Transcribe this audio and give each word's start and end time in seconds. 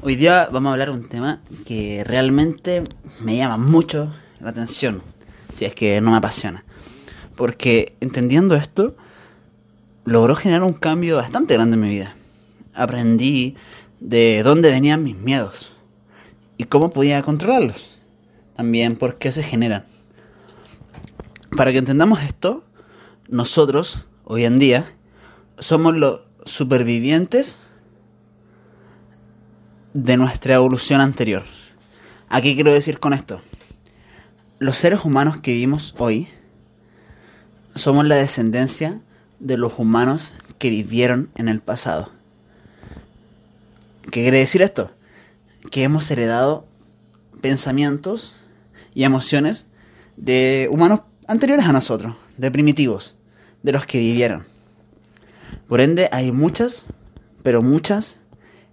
Hoy 0.00 0.14
día 0.14 0.48
vamos 0.52 0.70
a 0.70 0.72
hablar 0.74 0.90
un 0.90 1.08
tema 1.08 1.40
que 1.66 2.04
realmente 2.06 2.84
me 3.20 3.36
llama 3.36 3.56
mucho 3.56 4.12
la 4.38 4.50
atención, 4.50 5.02
si 5.56 5.64
es 5.64 5.74
que 5.74 6.00
no 6.00 6.12
me 6.12 6.18
apasiona. 6.18 6.64
Porque 7.34 7.96
entendiendo 7.98 8.54
esto, 8.54 8.94
logró 10.04 10.36
generar 10.36 10.62
un 10.62 10.72
cambio 10.72 11.16
bastante 11.16 11.54
grande 11.54 11.74
en 11.74 11.80
mi 11.80 11.88
vida. 11.88 12.14
Aprendí 12.74 13.56
de 13.98 14.44
dónde 14.44 14.70
venían 14.70 15.02
mis 15.02 15.16
miedos 15.16 15.72
y 16.58 16.64
cómo 16.64 16.90
podía 16.90 17.20
controlarlos. 17.24 17.98
También 18.54 18.94
por 18.94 19.18
qué 19.18 19.32
se 19.32 19.42
generan. 19.42 19.84
Para 21.56 21.72
que 21.72 21.78
entendamos 21.78 22.22
esto, 22.22 22.62
nosotros, 23.26 24.06
hoy 24.22 24.44
en 24.44 24.60
día, 24.60 24.86
somos 25.58 25.96
los 25.96 26.20
supervivientes 26.44 27.67
de 29.94 30.16
nuestra 30.16 30.54
evolución 30.54 31.00
anterior. 31.00 31.44
¿A 32.28 32.40
qué 32.40 32.54
quiero 32.54 32.72
decir 32.72 32.98
con 32.98 33.14
esto? 33.14 33.40
Los 34.58 34.76
seres 34.76 35.04
humanos 35.04 35.38
que 35.38 35.52
vivimos 35.52 35.94
hoy 35.98 36.28
somos 37.74 38.04
la 38.06 38.16
descendencia 38.16 39.00
de 39.40 39.56
los 39.56 39.78
humanos 39.78 40.34
que 40.58 40.70
vivieron 40.70 41.30
en 41.36 41.48
el 41.48 41.60
pasado. 41.60 42.10
¿Qué 44.04 44.22
quiere 44.22 44.38
decir 44.38 44.62
esto? 44.62 44.90
Que 45.70 45.84
hemos 45.84 46.10
heredado 46.10 46.66
pensamientos 47.40 48.46
y 48.94 49.04
emociones 49.04 49.66
de 50.16 50.68
humanos 50.72 51.00
anteriores 51.28 51.66
a 51.66 51.72
nosotros, 51.72 52.16
de 52.36 52.50
primitivos, 52.50 53.14
de 53.62 53.72
los 53.72 53.86
que 53.86 53.98
vivieron. 53.98 54.44
Por 55.68 55.80
ende, 55.80 56.08
hay 56.10 56.32
muchas, 56.32 56.84
pero 57.42 57.62
muchas 57.62 58.16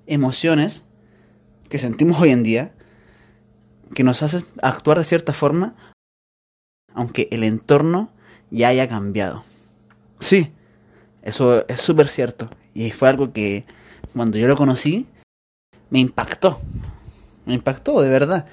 emociones 0.08 0.85
que 1.70 1.80
sentimos 1.80 2.20
hoy 2.20 2.32
en 2.32 2.44
día 2.44 2.74
que 3.94 4.04
nos 4.04 4.24
hacen 4.24 4.44
actuar 4.62 4.98
de 4.98 5.04
cierta 5.04 5.34
forma, 5.34 5.76
aunque 6.94 7.28
el 7.32 7.44
entorno 7.44 8.12
ya 8.50 8.70
haya 8.70 8.88
cambiado. 8.88 9.44
Sí, 10.20 10.52
eso 11.22 11.68
es 11.68 11.82
súper 11.82 12.08
cierto. 12.08 12.50
Y 12.74 12.92
fue 12.92 13.10
algo 13.10 13.32
que 13.32 13.66
cuando 14.14 14.38
yo 14.38 14.48
lo 14.48 14.58
conocí, 14.58 15.08
me 15.90 16.00
impactó. 16.00 16.60
Me 17.46 17.54
impactó, 17.54 18.02
de 18.02 18.10
verdad. 18.10 18.46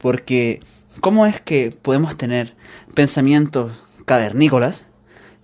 Porque, 0.00 0.60
¿cómo 1.00 1.26
es 1.26 1.40
que 1.40 1.70
podemos 1.70 2.16
tener 2.16 2.56
pensamientos 2.94 3.72
cavernícolas 4.06 4.84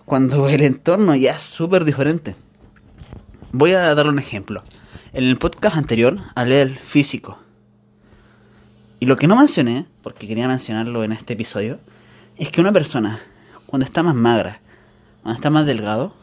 cuando 0.04 0.48
el 0.48 0.62
entorno 0.62 1.14
ya 1.14 1.32
es 1.32 1.42
súper 1.42 1.84
diferente? 1.84 2.34
Voy 3.52 3.72
a 3.72 3.94
dar 3.94 4.06
un 4.06 4.18
ejemplo. 4.18 4.62
En 5.12 5.24
el 5.24 5.38
podcast 5.38 5.76
anterior 5.76 6.18
hablé 6.36 6.56
del 6.56 6.78
físico. 6.78 7.36
Y 9.00 9.06
lo 9.06 9.16
que 9.16 9.26
no 9.26 9.34
mencioné, 9.34 9.86
porque 10.02 10.28
quería 10.28 10.46
mencionarlo 10.46 11.02
en 11.02 11.10
este 11.10 11.32
episodio, 11.32 11.80
es 12.36 12.50
que 12.50 12.60
una 12.60 12.70
persona, 12.70 13.18
cuando 13.66 13.84
está 13.84 14.04
más 14.04 14.14
magra, 14.14 14.60
cuando 15.22 15.36
está 15.36 15.50
más 15.50 15.66
delgado, 15.66 16.14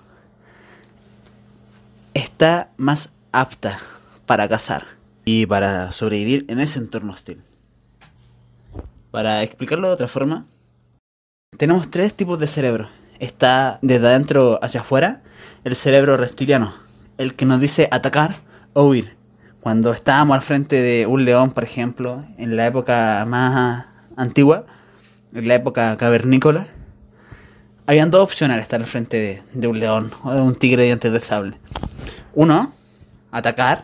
está 2.14 2.72
más 2.78 3.12
apta 3.34 3.78
para 4.26 4.48
cazar 4.48 4.88
y 5.26 5.46
para 5.46 5.92
sobrevivir 5.92 6.46
en 6.48 6.62
ese 6.62 6.80
entorno 6.80 7.12
hostil. 7.12 7.42
Para 9.12 9.44
explicarlo 9.44 9.88
de 9.88 9.94
otra 9.96 10.08
forma, 10.08 10.46
tenemos 11.58 11.92
tres 11.92 12.14
tipos 12.14 12.40
de 12.40 12.48
cerebro. 12.48 12.88
Está 13.20 13.80
desde 13.82 14.08
adentro 14.08 14.60
hacia 14.64 14.80
afuera 14.80 15.24
el 15.66 15.76
cerebro 15.76 16.16
reptiliano, 16.16 16.74
el 17.18 17.36
que 17.36 17.46
nos 17.46 17.60
dice 17.60 17.90
atacar 17.92 18.47
o 18.78 18.84
huir. 18.84 19.18
Cuando 19.60 19.92
estábamos 19.92 20.36
al 20.36 20.44
frente 20.44 20.80
de 20.84 21.08
un 21.08 21.26
león, 21.26 21.50
por 21.50 21.64
ejemplo, 21.64 22.24
en 22.38 22.56
la 22.56 22.68
época 22.68 23.26
más 23.28 23.88
antigua, 24.16 24.68
en 25.34 25.48
la 25.48 25.56
época 25.56 25.98
cavernícola, 25.98 26.68
habían 27.88 28.12
dos 28.12 28.22
opciones 28.22 28.54
al 28.54 28.62
estar 28.62 28.80
al 28.80 28.86
frente 28.86 29.44
de, 29.52 29.68
un 29.68 29.80
león 29.80 30.12
o 30.24 30.32
de 30.32 30.42
un 30.42 30.54
tigre 30.54 30.84
dientes 30.84 31.12
de 31.12 31.20
sable. 31.20 31.58
Uno, 32.36 32.72
atacar 33.32 33.84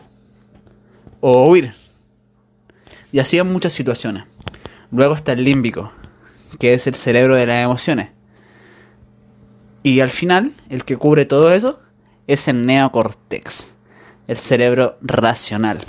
o 1.21 1.49
huir. 1.49 1.73
Y 3.11 3.17
así 3.17 3.39
en 3.39 3.47
muchas 3.47 3.73
situaciones. 3.73 4.25
Luego 4.91 5.15
está 5.15 5.33
el 5.33 5.43
límbico, 5.43 5.91
que 6.59 6.75
es 6.75 6.85
el 6.85 6.93
cerebro 6.93 7.35
de 7.35 7.47
las 7.47 7.63
emociones. 7.63 8.11
Y 9.81 10.01
al 10.01 10.11
final, 10.11 10.53
el 10.69 10.85
que 10.85 10.97
cubre 10.97 11.25
todo 11.25 11.51
eso 11.51 11.79
es 12.27 12.47
el 12.47 12.67
neocortex, 12.67 13.72
el 14.27 14.37
cerebro 14.37 14.97
racional. 15.01 15.79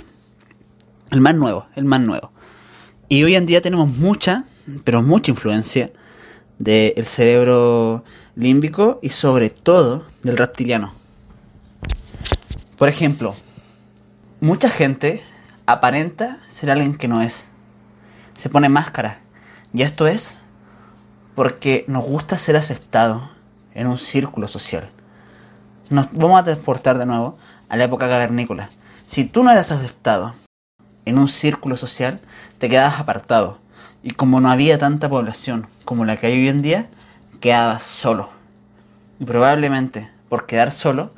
El 1.11 1.21
más 1.21 1.35
nuevo, 1.35 1.67
el 1.75 1.85
más 1.85 2.01
nuevo. 2.01 2.31
Y 3.07 3.23
hoy 3.23 3.35
en 3.35 3.45
día 3.45 3.61
tenemos 3.61 3.89
mucha, 3.89 4.45
pero 4.83 5.01
mucha 5.01 5.31
influencia 5.31 5.91
del 6.57 7.05
cerebro 7.05 8.03
límbico 8.35 8.99
y 9.01 9.09
sobre 9.09 9.49
todo 9.49 10.05
del 10.23 10.37
reptiliano. 10.37 10.93
Por 12.77 12.89
ejemplo, 12.89 13.35
mucha 14.41 14.69
gente 14.69 15.21
aparenta 15.65 16.39
ser 16.47 16.71
alguien 16.71 16.95
que 16.95 17.07
no 17.07 17.21
es. 17.21 17.49
Se 18.35 18.49
pone 18.49 18.69
máscara. 18.69 19.19
Y 19.73 19.83
esto 19.83 20.07
es 20.07 20.39
porque 21.35 21.85
nos 21.87 22.03
gusta 22.03 22.37
ser 22.37 22.55
aceptado 22.55 23.29
en 23.73 23.87
un 23.87 23.97
círculo 23.97 24.47
social. 24.47 24.89
Nos 25.89 26.11
vamos 26.13 26.39
a 26.39 26.43
transportar 26.43 26.97
de 26.97 27.05
nuevo 27.05 27.37
a 27.69 27.77
la 27.77 27.85
época 27.85 28.07
cavernícola. 28.07 28.69
Si 29.05 29.25
tú 29.25 29.43
no 29.43 29.51
eras 29.51 29.71
aceptado 29.71 30.33
en 31.05 31.17
un 31.17 31.27
círculo 31.27 31.77
social, 31.77 32.19
te 32.57 32.69
quedabas 32.69 32.99
apartado. 32.99 33.59
Y 34.03 34.11
como 34.11 34.41
no 34.41 34.49
había 34.49 34.77
tanta 34.77 35.09
población 35.09 35.67
como 35.83 36.05
la 36.05 36.17
que 36.17 36.27
hay 36.27 36.33
hoy 36.33 36.49
en 36.49 36.61
día, 36.61 36.89
quedabas 37.39 37.83
solo. 37.83 38.29
Y 39.19 39.25
probablemente 39.25 40.09
por 40.29 40.45
quedar 40.45 40.71
solo, 40.71 41.11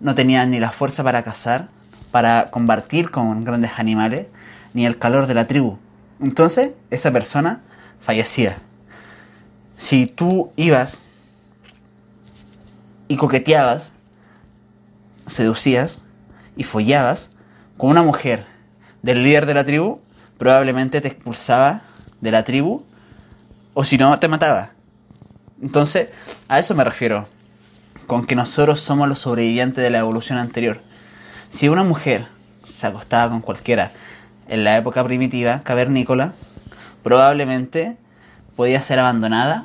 no 0.00 0.14
tenía 0.14 0.44
ni 0.46 0.60
la 0.60 0.70
fuerza 0.70 1.04
para 1.04 1.22
cazar, 1.22 1.68
para 2.10 2.50
combatir 2.50 3.10
con 3.10 3.44
grandes 3.44 3.72
animales, 3.78 4.26
ni 4.72 4.86
el 4.86 4.98
calor 4.98 5.26
de 5.26 5.34
la 5.34 5.46
tribu. 5.46 5.78
Entonces, 6.20 6.70
esa 6.90 7.12
persona 7.12 7.62
fallecía. 8.00 8.56
Si 9.76 10.06
tú 10.06 10.52
ibas 10.56 11.12
y 13.08 13.16
coqueteabas, 13.16 13.93
seducías 15.26 16.02
y 16.56 16.64
follabas 16.64 17.30
con 17.76 17.90
una 17.90 18.02
mujer 18.02 18.44
del 19.02 19.22
líder 19.22 19.46
de 19.46 19.54
la 19.54 19.64
tribu, 19.64 20.00
probablemente 20.38 21.00
te 21.00 21.08
expulsaba 21.08 21.80
de 22.20 22.30
la 22.30 22.44
tribu 22.44 22.84
o 23.74 23.84
si 23.84 23.98
no, 23.98 24.18
te 24.18 24.28
mataba. 24.28 24.70
Entonces, 25.60 26.08
a 26.48 26.58
eso 26.58 26.74
me 26.74 26.84
refiero 26.84 27.26
con 28.06 28.26
que 28.26 28.36
nosotros 28.36 28.80
somos 28.80 29.08
los 29.08 29.20
sobrevivientes 29.20 29.82
de 29.82 29.90
la 29.90 29.98
evolución 29.98 30.38
anterior. 30.38 30.80
Si 31.48 31.68
una 31.68 31.82
mujer 31.82 32.26
se 32.62 32.86
acostaba 32.86 33.30
con 33.30 33.40
cualquiera 33.40 33.92
en 34.48 34.64
la 34.64 34.76
época 34.76 35.02
primitiva, 35.04 35.60
cavernícola, 35.62 36.32
probablemente 37.02 37.96
podía 38.56 38.80
ser 38.82 38.98
abandonada 38.98 39.64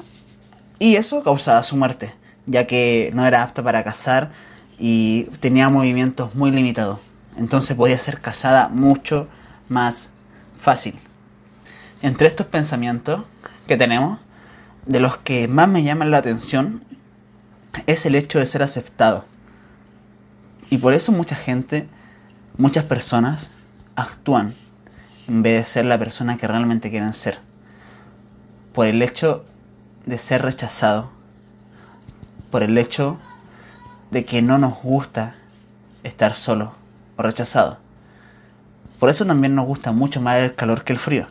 y 0.79 0.95
eso 0.95 1.23
causaba 1.23 1.63
su 1.63 1.75
muerte, 1.75 2.13
ya 2.45 2.65
que 2.65 3.11
no 3.13 3.25
era 3.25 3.43
apta 3.43 3.63
para 3.63 3.83
cazar 3.83 4.31
y 4.79 5.25
tenía 5.41 5.69
movimientos 5.69 6.33
muy 6.35 6.51
limitados. 6.51 6.99
Entonces 7.37 7.75
podía 7.75 7.99
ser 7.99 8.21
cazada 8.21 8.69
mucho 8.69 9.27
más 9.67 10.09
fácil. 10.55 10.97
Entre 12.01 12.27
estos 12.27 12.47
pensamientos 12.47 13.25
que 13.67 13.77
tenemos, 13.77 14.19
de 14.85 14.99
los 14.99 15.17
que 15.17 15.47
más 15.47 15.67
me 15.67 15.83
llaman 15.83 16.11
la 16.11 16.17
atención 16.17 16.83
es 17.85 18.05
el 18.05 18.15
hecho 18.15 18.39
de 18.39 18.45
ser 18.45 18.63
aceptado. 18.63 19.25
Y 20.69 20.77
por 20.77 20.93
eso 20.93 21.11
mucha 21.11 21.35
gente, 21.35 21.87
muchas 22.57 22.85
personas 22.85 23.51
actúan 23.95 24.55
en 25.27 25.43
vez 25.43 25.57
de 25.57 25.63
ser 25.65 25.85
la 25.85 25.99
persona 25.99 26.37
que 26.37 26.47
realmente 26.47 26.89
quieren 26.89 27.13
ser. 27.13 27.39
Por 28.73 28.87
el 28.87 29.01
hecho 29.01 29.45
de 30.05 30.17
ser 30.17 30.41
rechazado. 30.41 31.11
Por 32.49 32.63
el 32.63 32.77
hecho 32.77 33.19
de 34.11 34.25
que 34.25 34.41
no 34.41 34.57
nos 34.57 34.81
gusta 34.81 35.35
estar 36.03 36.35
solo 36.35 36.73
o 37.17 37.23
rechazado. 37.23 37.77
Por 38.99 39.09
eso 39.09 39.25
también 39.25 39.55
nos 39.55 39.65
gusta 39.65 39.91
mucho 39.91 40.21
más 40.21 40.37
el 40.37 40.55
calor 40.55 40.83
que 40.83 40.93
el 40.93 40.99
frío. 40.99 41.27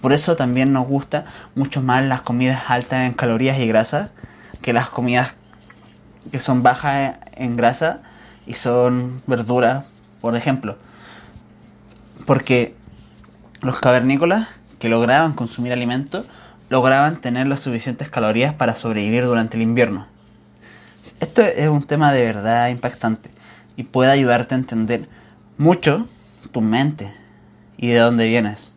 Por 0.00 0.12
eso 0.12 0.36
también 0.36 0.72
nos 0.72 0.86
gusta 0.86 1.26
mucho 1.54 1.80
más 1.80 2.04
las 2.04 2.22
comidas 2.22 2.64
altas 2.68 3.06
en 3.06 3.14
calorías 3.14 3.58
y 3.58 3.66
grasa 3.66 4.10
que 4.60 4.72
las 4.72 4.88
comidas 4.88 5.36
que 6.30 6.40
son 6.40 6.62
bajas 6.62 7.16
en 7.34 7.56
grasa 7.56 8.00
y 8.46 8.54
son 8.54 9.22
verduras, 9.26 9.86
por 10.20 10.36
ejemplo. 10.36 10.76
Porque 12.26 12.74
los 13.60 13.80
cavernícolas 13.80 14.48
que 14.78 14.88
lograban 14.88 15.32
consumir 15.32 15.72
alimentos 15.72 16.26
lograban 16.68 17.16
tener 17.20 17.46
las 17.46 17.60
suficientes 17.60 18.08
calorías 18.08 18.54
para 18.54 18.74
sobrevivir 18.74 19.24
durante 19.24 19.56
el 19.56 19.62
invierno. 19.62 20.06
Esto 21.22 21.42
es 21.42 21.68
un 21.68 21.84
tema 21.84 22.10
de 22.10 22.24
verdad 22.24 22.68
impactante 22.68 23.30
y 23.76 23.84
puede 23.84 24.10
ayudarte 24.10 24.56
a 24.56 24.58
entender 24.58 25.08
mucho 25.56 26.08
tu 26.50 26.60
mente 26.60 27.12
y 27.76 27.90
de 27.90 27.98
dónde 27.98 28.26
vienes. 28.26 28.74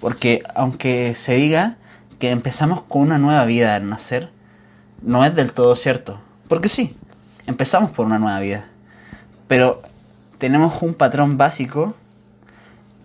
Porque 0.00 0.42
aunque 0.54 1.14
se 1.14 1.34
diga 1.34 1.76
que 2.18 2.30
empezamos 2.30 2.80
con 2.80 3.02
una 3.02 3.18
nueva 3.18 3.44
vida 3.44 3.74
al 3.74 3.90
nacer, 3.90 4.32
no 5.02 5.22
es 5.22 5.34
del 5.34 5.52
todo 5.52 5.76
cierto. 5.76 6.18
Porque 6.48 6.70
sí, 6.70 6.96
empezamos 7.46 7.90
por 7.90 8.06
una 8.06 8.18
nueva 8.18 8.40
vida. 8.40 8.68
Pero 9.48 9.82
tenemos 10.38 10.80
un 10.80 10.94
patrón 10.94 11.36
básico 11.36 11.94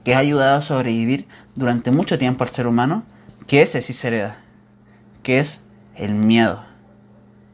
que 0.05 0.15
ha 0.15 0.19
ayudado 0.19 0.59
a 0.59 0.61
sobrevivir 0.61 1.27
durante 1.55 1.91
mucho 1.91 2.17
tiempo 2.17 2.45
al 2.45 2.51
ser 2.51 2.67
humano, 2.67 3.03
que 3.47 3.63
ese 3.63 3.81
sí 3.81 3.91
se 3.91 4.07
hereda, 4.07 4.37
que 5.21 5.39
es 5.39 5.64
el 5.95 6.13
miedo. 6.13 6.63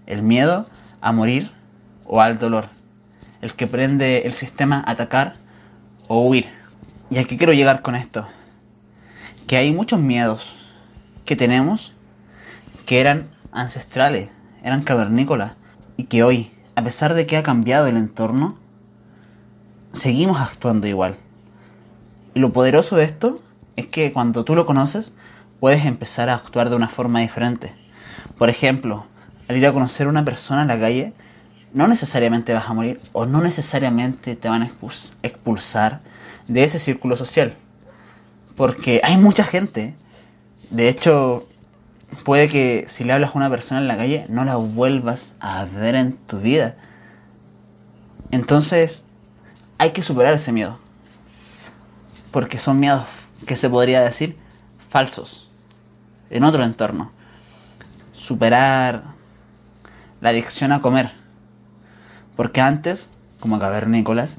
El 0.06 0.22
miedo 0.22 0.68
a 1.02 1.12
morir 1.12 1.52
o 2.06 2.22
al 2.22 2.40
dolor. 2.40 2.66
El 3.42 3.54
que 3.54 3.68
prende 3.68 4.24
el 4.26 4.34
sistema 4.34 4.84
a 4.86 4.92
atacar 4.92 5.36
o 6.08 6.28
huir. 6.28 6.48
¿Y 7.10 7.18
a 7.18 7.24
qué 7.26 7.38
quiero 7.38 7.54
llegar 7.54 7.82
con 7.82 7.96
esto? 7.96 8.28
Que 9.48 9.58
hay 9.58 9.74
muchos 9.74 10.00
miedos 10.00 10.56
que 11.26 11.36
tenemos 11.36 11.94
que 12.86 13.00
eran 13.00 13.30
ancestrales, 13.52 14.30
eran 14.64 14.84
cavernícolas, 14.84 15.54
y 15.98 16.06
que 16.06 16.24
hoy, 16.24 16.52
a 16.76 16.84
pesar 16.84 17.14
de 17.14 17.26
que 17.26 17.38
ha 17.38 17.44
cambiado 17.44 17.88
el 17.88 17.98
entorno, 17.98 18.58
seguimos 19.94 20.40
actuando 20.40 20.88
igual. 20.88 21.16
Y 22.34 22.40
lo 22.40 22.52
poderoso 22.52 22.96
de 22.96 23.06
esto 23.06 23.42
es 23.76 23.88
que 23.88 24.12
cuando 24.12 24.44
tú 24.44 24.56
lo 24.56 24.66
conoces, 24.66 25.14
puedes 25.60 25.86
empezar 25.86 26.30
a 26.30 26.36
actuar 26.36 26.70
de 26.70 26.76
una 26.76 26.90
forma 26.90 27.20
diferente. 27.20 27.76
Por 28.38 28.50
ejemplo, 28.50 29.06
al 29.48 29.58
ir 29.58 29.66
a 29.66 29.74
conocer 29.74 30.08
a 30.08 30.10
una 30.10 30.26
persona 30.26 30.62
en 30.62 30.68
la 30.68 30.80
calle, 30.80 31.14
no 31.74 31.88
necesariamente 31.88 32.54
vas 32.54 32.70
a 32.70 32.74
morir 32.74 33.00
o 33.14 33.26
no 33.26 33.42
necesariamente 33.42 34.36
te 34.36 34.50
van 34.50 34.64
a 34.64 34.72
expulsar 35.24 36.02
de 36.48 36.64
ese 36.64 36.80
círculo 36.80 37.16
social. 37.18 37.56
Porque 38.56 39.02
hay 39.04 39.18
mucha 39.18 39.44
gente. 39.44 39.96
De 40.70 40.90
hecho, 40.90 41.48
puede 42.24 42.50
que 42.50 42.86
si 42.88 43.04
le 43.04 43.14
hablas 43.14 43.32
a 43.34 43.38
una 43.38 43.50
persona 43.50 43.82
en 43.82 43.88
la 43.88 43.98
calle 43.98 44.26
no 44.30 44.44
la 44.44 44.56
vuelvas 44.56 45.36
a 45.40 45.66
ver 45.66 45.96
en 45.96 46.14
tu 46.14 46.40
vida. 46.40 46.76
Entonces, 48.32 49.06
hay 49.78 49.92
que 49.92 50.04
superar 50.04 50.34
ese 50.34 50.52
miedo. 50.52 50.78
Porque 52.32 52.60
son 52.60 52.80
miedos 52.80 53.04
que 53.46 53.58
se 53.58 53.70
podría 53.70 54.02
decir 54.02 54.38
falsos 54.90 55.50
en 56.30 56.44
otro 56.44 56.64
entorno. 56.64 57.12
Superar 58.22 59.04
la 60.22 60.30
adicción 60.30 60.72
a 60.72 60.82
comer. 60.82 61.12
Porque 62.36 62.62
antes, 62.62 63.10
como 63.40 63.60
cavernícolas, 63.60 64.38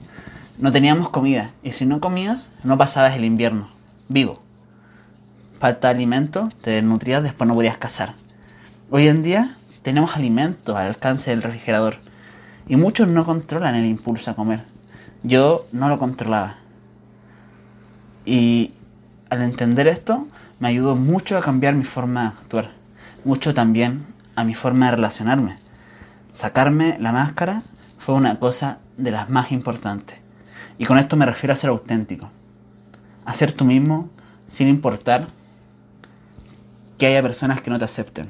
no 0.58 0.70
teníamos 0.70 1.08
comida. 1.08 1.50
Y 1.62 1.72
si 1.72 1.86
no 1.86 2.00
comías, 2.00 2.50
no 2.62 2.78
pasabas 2.78 3.16
el 3.16 3.24
invierno 3.24 3.68
vivo 4.08 4.42
falta 5.62 5.86
de 5.86 5.94
alimento, 5.94 6.48
te 6.60 6.70
desnutrías, 6.70 7.22
después 7.22 7.46
no 7.46 7.54
podías 7.54 7.78
cazar. 7.78 8.14
Hoy 8.90 9.06
en 9.06 9.22
día 9.22 9.54
tenemos 9.82 10.16
alimentos 10.16 10.74
al 10.74 10.88
alcance 10.88 11.30
del 11.30 11.40
refrigerador 11.40 11.98
y 12.66 12.74
muchos 12.74 13.06
no 13.06 13.24
controlan 13.24 13.76
el 13.76 13.86
impulso 13.86 14.32
a 14.32 14.34
comer. 14.34 14.64
Yo 15.22 15.68
no 15.70 15.88
lo 15.88 16.00
controlaba. 16.00 16.56
Y 18.24 18.72
al 19.30 19.42
entender 19.42 19.86
esto, 19.86 20.26
me 20.58 20.66
ayudó 20.66 20.96
mucho 20.96 21.38
a 21.38 21.42
cambiar 21.42 21.76
mi 21.76 21.84
forma 21.84 22.22
de 22.22 22.26
actuar. 22.26 22.70
Mucho 23.24 23.54
también 23.54 24.04
a 24.34 24.42
mi 24.42 24.54
forma 24.54 24.86
de 24.86 24.96
relacionarme. 24.96 25.58
Sacarme 26.32 26.96
la 26.98 27.12
máscara 27.12 27.62
fue 27.98 28.16
una 28.16 28.40
cosa 28.40 28.78
de 28.96 29.12
las 29.12 29.30
más 29.30 29.52
importantes. 29.52 30.18
Y 30.76 30.86
con 30.86 30.98
esto 30.98 31.16
me 31.16 31.26
refiero 31.26 31.52
a 31.52 31.56
ser 31.56 31.70
auténtico. 31.70 32.30
A 33.24 33.34
ser 33.34 33.52
tú 33.52 33.64
mismo 33.64 34.10
sin 34.48 34.66
importar 34.66 35.28
que 36.98 37.06
haya 37.06 37.22
personas 37.22 37.60
que 37.60 37.70
no 37.70 37.78
te 37.78 37.84
acepten. 37.84 38.28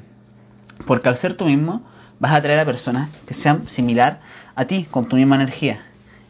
Porque 0.85 1.09
al 1.09 1.17
ser 1.17 1.35
tú 1.35 1.45
mismo, 1.45 1.81
vas 2.19 2.33
a 2.33 2.35
atraer 2.35 2.59
a 2.59 2.65
personas 2.65 3.09
que 3.25 3.33
sean 3.33 3.67
similar 3.67 4.21
a 4.55 4.65
ti, 4.65 4.87
con 4.89 5.07
tu 5.09 5.15
misma 5.15 5.35
energía. 5.35 5.81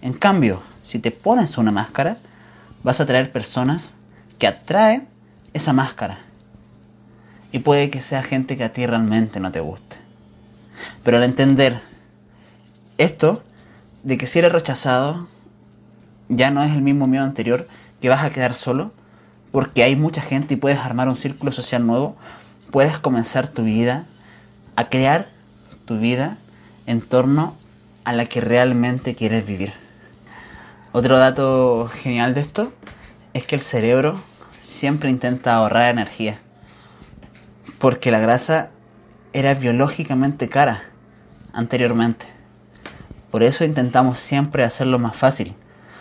En 0.01 0.13
cambio, 0.13 0.61
si 0.85 0.99
te 0.99 1.11
pones 1.11 1.57
una 1.57 1.71
máscara, 1.71 2.17
vas 2.81 2.99
a 2.99 3.03
atraer 3.03 3.31
personas 3.31 3.95
que 4.39 4.47
atraen 4.47 5.07
esa 5.53 5.73
máscara. 5.73 6.19
Y 7.53 7.59
puede 7.59 7.89
que 7.89 8.01
sea 8.01 8.23
gente 8.23 8.57
que 8.57 8.65
a 8.65 8.73
ti 8.73 8.85
realmente 8.85 9.39
no 9.39 9.51
te 9.53 9.61
guste. 9.61 9.95
Pero 11.03 11.17
al 11.17 11.23
entender 11.23 11.79
esto, 12.97 13.41
de 14.03 14.17
que 14.17 14.27
si 14.27 14.39
eres 14.39 14.51
rechazado, 14.51 15.27
ya 16.29 16.51
no 16.51 16.63
es 16.63 16.71
el 16.71 16.81
mismo 16.81 17.07
miedo 17.07 17.23
anterior, 17.23 17.67
que 18.01 18.09
vas 18.09 18.23
a 18.23 18.31
quedar 18.31 18.55
solo, 18.55 18.91
porque 19.51 19.83
hay 19.83 19.95
mucha 19.95 20.21
gente 20.21 20.55
y 20.55 20.57
puedes 20.57 20.79
armar 20.79 21.07
un 21.07 21.15
círculo 21.15 21.51
social 21.51 21.85
nuevo, 21.85 22.17
puedes 22.71 22.97
comenzar 22.97 23.47
tu 23.47 23.63
vida, 23.63 24.05
a 24.75 24.89
crear 24.89 25.29
tu 25.85 25.99
vida 25.99 26.37
en 26.87 27.01
torno 27.01 27.55
a 28.03 28.13
la 28.13 28.25
que 28.25 28.41
realmente 28.41 29.15
quieres 29.15 29.45
vivir. 29.45 29.73
Otro 30.91 31.17
dato 31.17 31.87
genial 31.87 32.33
de 32.33 32.41
esto 32.41 32.73
es 33.33 33.45
que 33.45 33.55
el 33.55 33.61
cerebro 33.61 34.19
siempre 34.59 35.09
intenta 35.09 35.55
ahorrar 35.55 35.89
energía, 35.89 36.39
porque 37.83 38.11
la 38.11 38.21
grasa 38.21 38.71
era 39.33 39.55
biológicamente 39.55 40.47
cara 40.47 40.83
anteriormente. 41.51 42.25
Por 43.29 43.43
eso 43.43 43.65
intentamos 43.65 44.21
siempre 44.21 44.63
hacerlo 44.63 44.99
más 44.99 45.17
fácil, 45.17 45.53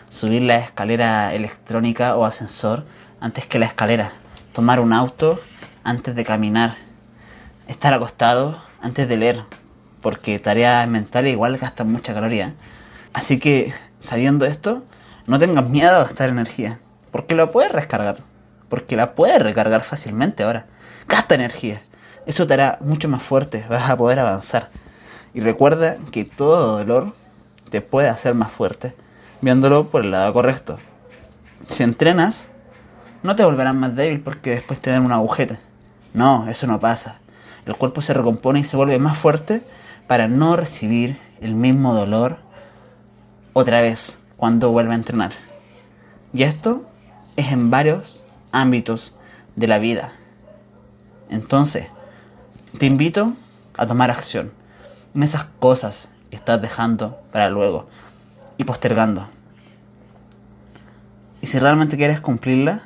subir 0.09 0.43
la 0.43 0.59
escalera 0.59 1.35
electrónica 1.35 2.15
o 2.15 2.25
ascensor 2.25 2.87
antes 3.19 3.47
que 3.47 3.59
la 3.59 3.67
escalera, 3.67 4.13
tomar 4.53 4.79
un 4.79 4.93
auto 4.93 5.41
antes 5.83 6.15
de 6.15 6.25
caminar, 6.25 6.77
estar 7.67 7.93
acostado 7.93 8.63
antes 8.81 9.09
de 9.09 9.17
leer, 9.17 9.43
porque 10.01 10.39
tareas 10.39 10.89
mentales 10.89 11.33
igual 11.33 11.59
gastan 11.59 11.91
mucha 11.91 12.15
caloría. 12.15 12.55
Así 13.13 13.41
que, 13.41 13.75
sabiendo 13.99 14.47
esto, 14.47 14.85
no 15.27 15.41
tengas 15.41 15.69
miedo 15.69 15.97
a 15.97 16.05
gastar 16.05 16.29
energía, 16.29 16.79
porque 17.11 17.35
la 17.35 17.51
puedes 17.51 17.73
recargar, 17.73 18.19
porque 18.69 18.95
la 18.95 19.17
puedes 19.17 19.43
recargar 19.43 19.83
fácilmente 19.83 20.45
ahora. 20.45 20.67
Gasta 21.13 21.35
energía, 21.35 21.83
eso 22.25 22.47
te 22.47 22.55
hará 22.55 22.79
mucho 22.81 23.07
más 23.07 23.23
fuerte, 23.23 23.67
vas 23.69 23.91
a 23.91 23.99
poder 23.99 24.19
avanzar. 24.19 24.71
Y 25.35 25.41
recuerda 25.41 25.99
que 26.11 26.25
todo 26.25 26.79
dolor 26.79 27.13
te 27.69 27.83
puede 27.83 28.09
hacer 28.09 28.35
más 28.35 28.51
fuerte, 28.51 28.95
viéndolo 29.43 29.91
por 29.91 30.07
el 30.07 30.11
lado 30.11 30.33
correcto. 30.33 30.79
Si 31.69 31.83
entrenas, 31.83 32.47
no 33.23 33.37
te 33.37 33.45
volverás 33.45 33.75
más 33.75 33.95
débil 33.95 34.23
porque 34.23 34.53
después 34.53 34.81
te 34.81 34.89
dan 34.89 35.05
una 35.05 35.17
agujeta. 35.17 35.61
No, 36.15 36.49
eso 36.49 36.67
no 36.67 36.81
pasa. 36.81 37.19
El 37.67 37.77
cuerpo 37.77 38.01
se 38.01 38.15
recompone 38.15 38.61
y 38.61 38.65
se 38.65 38.79
vuelve 38.79 38.99
más 38.99 39.19
fuerte 39.19 39.63
para 40.07 40.29
no 40.29 40.57
recibir 40.57 41.19
el 41.43 41.55
mismo 41.55 41.93
dolor 41.93 42.39
otra 43.53 43.83
vez 43.83 44.17
cuando 44.39 44.73
vuelva 44.73 44.93
a 44.93 44.97
entrenar. 44.97 45.33
Y 46.33 46.45
esto 46.45 46.87
es 47.37 47.53
en 47.53 47.71
varios 47.71 48.25
ámbitos 48.51 49.13
de 49.57 49.67
la 49.67 49.79
vida. 49.79 50.13
Entonces, 51.33 51.87
te 52.79 52.85
invito 52.85 53.33
a 53.79 53.87
tomar 53.87 54.11
acción 54.11 54.53
en 55.15 55.23
esas 55.23 55.45
cosas 55.45 56.11
que 56.29 56.37
estás 56.37 56.61
dejando 56.61 57.19
para 57.33 57.49
luego 57.49 57.89
y 58.59 58.65
postergando. 58.65 59.27
Y 61.41 61.47
si 61.47 61.59
realmente 61.59 61.97
quieres 61.97 62.21
cumplirla, 62.21 62.83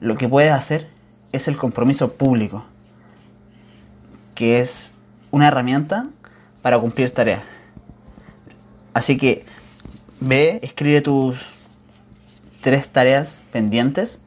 lo 0.00 0.16
que 0.16 0.28
puedes 0.28 0.52
hacer 0.52 0.90
es 1.32 1.48
el 1.48 1.56
compromiso 1.56 2.12
público, 2.12 2.66
que 4.34 4.60
es 4.60 4.92
una 5.30 5.48
herramienta 5.48 6.08
para 6.60 6.78
cumplir 6.78 7.10
tareas. 7.10 7.42
Así 8.92 9.16
que 9.16 9.46
ve, 10.20 10.60
escribe 10.62 11.00
tus 11.00 11.46
tres 12.60 12.88
tareas 12.88 13.46
pendientes 13.50 14.20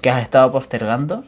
que 0.00 0.10
has 0.10 0.22
estado 0.22 0.52
postergando 0.52 1.24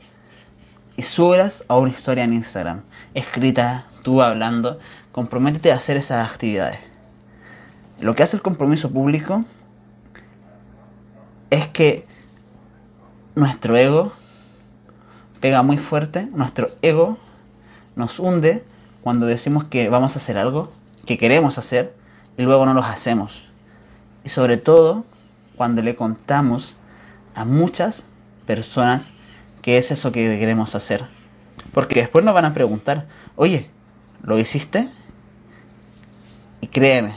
y 0.97 1.03
súbelas 1.03 1.65
a 1.69 1.77
una 1.77 1.91
historia 1.91 2.25
en 2.25 2.33
Instagram, 2.33 2.83
escrita, 3.15 3.87
tú 4.03 4.23
hablando, 4.23 4.79
comprométete 5.13 5.73
a 5.73 5.77
hacer 5.77 5.97
esas 5.97 6.31
actividades. 6.31 6.79
Lo 8.01 8.15
que 8.15 8.23
hace 8.23 8.37
el 8.37 8.43
compromiso 8.43 8.91
público 8.91 9.45
es 11.51 11.67
que 11.69 12.07
nuestro 13.35 13.77
ego 13.77 14.13
pega 15.41 15.63
muy 15.63 15.79
fuerte, 15.79 16.29
nuestro 16.35 16.71
ego 16.83 17.19
nos 17.97 18.19
hunde 18.19 18.65
cuando 19.03 19.27
decimos 19.27 19.65
que 19.65 19.89
vamos 19.89 20.17
a 20.17 20.19
hacer 20.19 20.39
algo, 20.39 20.73
que 21.07 21.19
queremos 21.19 21.59
hacer, 21.59 21.95
y 22.37 22.43
luego 22.43 22.67
no 22.67 22.75
los 22.75 22.87
hacemos. 22.87 23.45
Y 24.25 24.31
sobre 24.31 24.57
todo 24.57 25.05
cuando 25.57 25.83
le 25.83 25.95
contamos 25.95 26.75
a 27.35 27.45
muchas 27.45 28.05
personas 28.47 29.11
que 29.65 29.79
es 29.79 29.91
eso 29.91 30.13
que 30.13 30.39
queremos 30.39 30.75
hacer. 30.75 31.07
Porque 31.73 32.01
después 32.01 32.23
nos 32.23 32.35
van 32.35 32.45
a 32.45 32.53
preguntar, 32.53 33.07
oye, 33.35 33.71
¿lo 34.23 34.39
hiciste? 34.39 34.91
Y 36.61 36.67
créeme, 36.67 37.15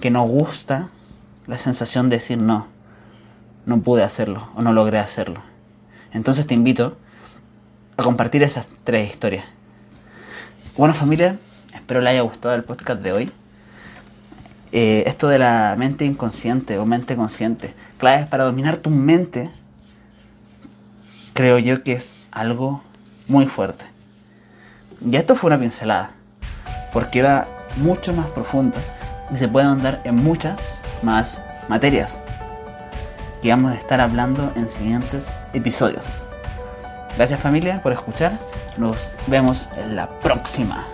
que 0.00 0.12
nos 0.12 0.28
gusta 0.28 0.90
la 1.48 1.58
sensación 1.58 2.08
de 2.08 2.18
decir 2.18 2.38
no, 2.38 2.68
no 3.66 3.80
pude 3.80 4.04
hacerlo 4.04 4.48
o 4.54 4.62
no 4.62 4.72
logré 4.72 5.00
hacerlo. 5.00 5.42
Entonces 6.12 6.46
te 6.46 6.54
invito 6.54 6.96
a 7.96 8.04
compartir 8.04 8.44
esas 8.44 8.68
tres 8.84 9.10
historias. 9.10 9.44
Bueno 10.76 10.94
familia, 10.94 11.36
espero 11.74 12.00
les 12.00 12.10
haya 12.10 12.22
gustado 12.22 12.54
el 12.54 12.62
podcast 12.62 13.02
de 13.02 13.12
hoy. 13.12 13.32
Eh, 14.70 15.02
esto 15.06 15.26
de 15.26 15.40
la 15.40 15.74
mente 15.76 16.04
inconsciente 16.04 16.78
o 16.78 16.86
mente 16.86 17.16
consciente, 17.16 17.74
claves 17.98 18.28
para 18.28 18.44
dominar 18.44 18.76
tu 18.76 18.90
mente, 18.90 19.50
creo 21.40 21.58
yo 21.58 21.82
que 21.82 21.92
es 21.92 22.26
algo 22.32 22.82
muy 23.26 23.46
fuerte. 23.46 23.86
Y 25.02 25.16
esto 25.16 25.34
fue 25.34 25.48
una 25.48 25.58
pincelada, 25.58 26.10
porque 26.92 27.22
va 27.22 27.48
mucho 27.76 28.12
más 28.12 28.26
profundo 28.26 28.76
y 29.32 29.38
se 29.38 29.48
puede 29.48 29.66
andar 29.66 30.02
en 30.04 30.16
muchas 30.16 30.58
más 31.00 31.42
materias 31.66 32.20
que 33.40 33.48
vamos 33.48 33.72
a 33.72 33.76
estar 33.76 34.02
hablando 34.02 34.52
en 34.54 34.68
siguientes 34.68 35.32
episodios. 35.54 36.08
Gracias 37.16 37.40
familia 37.40 37.82
por 37.82 37.92
escuchar, 37.92 38.38
nos 38.76 39.10
vemos 39.26 39.70
en 39.78 39.96
la 39.96 40.10
próxima. 40.20 40.84